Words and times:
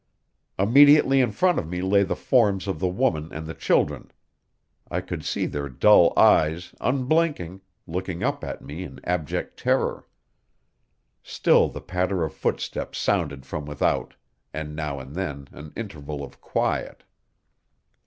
Immediately 0.57 1.21
in 1.21 1.31
front 1.31 1.59
of 1.59 1.67
me 1.69 1.79
lay 1.83 2.01
the 2.01 2.15
forms 2.15 2.65
of 2.67 2.79
the 2.79 2.87
woman 2.87 3.31
and 3.31 3.45
the 3.45 3.53
children; 3.53 4.09
I 4.89 4.99
could 4.99 5.23
see 5.23 5.45
their 5.45 5.69
dull 5.69 6.11
eyes, 6.17 6.73
unblinking, 6.81 7.61
looking 7.85 8.23
up 8.23 8.43
at 8.43 8.63
me 8.63 8.81
in 8.83 8.99
abject 9.03 9.59
terror. 9.59 10.07
Still 11.21 11.69
the 11.69 11.81
patter 11.81 12.23
of 12.23 12.33
footsteps 12.33 12.97
sounded 12.97 13.45
from 13.45 13.67
without, 13.67 14.15
with 14.55 14.69
now 14.69 14.99
and 14.99 15.13
then 15.13 15.47
an 15.51 15.71
interval 15.75 16.23
of 16.23 16.41
quiet. 16.41 17.03